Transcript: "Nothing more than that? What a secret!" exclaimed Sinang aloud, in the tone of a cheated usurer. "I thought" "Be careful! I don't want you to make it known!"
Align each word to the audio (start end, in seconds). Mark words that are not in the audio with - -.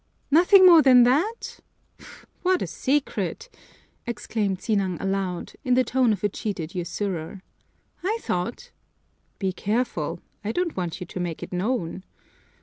"Nothing 0.31 0.65
more 0.65 0.81
than 0.81 1.03
that? 1.03 1.59
What 2.41 2.63
a 2.63 2.65
secret!" 2.65 3.49
exclaimed 4.07 4.59
Sinang 4.59 4.99
aloud, 4.99 5.53
in 5.63 5.75
the 5.75 5.83
tone 5.83 6.11
of 6.11 6.23
a 6.23 6.29
cheated 6.29 6.73
usurer. 6.73 7.43
"I 8.01 8.17
thought" 8.23 8.71
"Be 9.37 9.53
careful! 9.53 10.19
I 10.43 10.53
don't 10.53 10.75
want 10.75 11.01
you 11.01 11.05
to 11.05 11.19
make 11.19 11.43
it 11.43 11.53
known!" 11.53 12.01